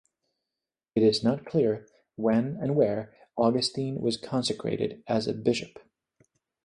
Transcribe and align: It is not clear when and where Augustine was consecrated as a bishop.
It 0.95 1.03
is 1.03 1.23
not 1.23 1.45
clear 1.45 1.87
when 2.15 2.57
and 2.59 2.75
where 2.75 3.15
Augustine 3.37 4.01
was 4.01 4.17
consecrated 4.17 5.03
as 5.05 5.27
a 5.27 5.33
bishop. 5.35 5.77